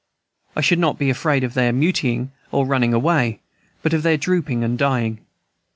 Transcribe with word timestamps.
I 0.55 0.61
should 0.61 0.79
not 0.79 0.97
be 0.97 1.11
afraid 1.11 1.43
of 1.43 1.53
their 1.53 1.71
mutinying 1.71 2.31
or 2.51 2.65
running 2.65 2.91
away, 2.91 3.39
but 3.83 3.93
of 3.93 4.01
their 4.01 4.17
drooping 4.17 4.63
and 4.63 4.75
dying. 4.75 5.19